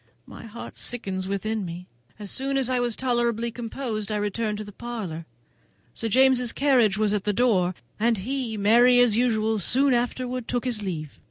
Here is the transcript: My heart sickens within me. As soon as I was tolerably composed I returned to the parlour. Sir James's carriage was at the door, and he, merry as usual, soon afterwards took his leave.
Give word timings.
My 0.25 0.47
heart 0.47 0.75
sickens 0.75 1.27
within 1.27 1.63
me. 1.63 1.85
As 2.17 2.31
soon 2.31 2.57
as 2.57 2.71
I 2.71 2.79
was 2.79 2.95
tolerably 2.95 3.51
composed 3.51 4.11
I 4.11 4.15
returned 4.15 4.57
to 4.57 4.63
the 4.63 4.71
parlour. 4.71 5.27
Sir 5.93 6.09
James's 6.09 6.51
carriage 6.51 6.97
was 6.97 7.13
at 7.13 7.23
the 7.23 7.33
door, 7.33 7.75
and 7.99 8.17
he, 8.17 8.57
merry 8.57 8.99
as 8.99 9.15
usual, 9.15 9.59
soon 9.59 9.93
afterwards 9.93 10.47
took 10.47 10.65
his 10.65 10.81
leave. 10.81 11.19